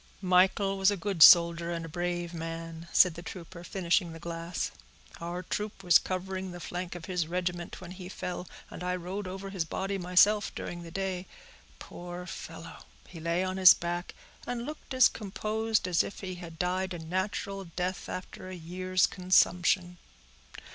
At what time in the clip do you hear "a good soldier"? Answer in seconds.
0.89-1.71